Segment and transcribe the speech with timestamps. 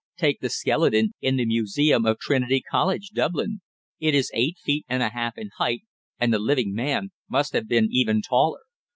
[0.17, 3.61] Take the skeleton in the museum of Trinity College, Dublin.
[3.99, 5.81] It is eight feet and a half in height,
[6.19, 8.61] and the living man must have even taller.